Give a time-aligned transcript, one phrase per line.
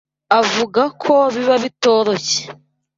[0.39, 2.41] avuga ko biba bitoroshye